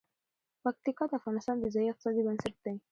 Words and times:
پکتیکا 0.63 1.03
د 1.09 1.13
افغانستان 1.19 1.55
د 1.59 1.65
ځایي 1.73 1.89
اقتصادونو 1.91 2.25
بنسټ 2.27 2.55
دی. 2.63 2.75